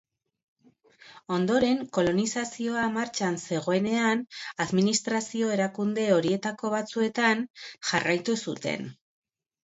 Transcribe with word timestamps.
Ondoren, 1.33 1.81
kolonizazioa 1.97 2.85
martxan 2.95 3.37
zegoenean 3.49 4.23
administrazio-erakunde 4.65 6.05
horietako 6.15 6.71
batzuetan 6.77 7.45
jarraitu 7.91 8.37
zuten. 8.47 8.89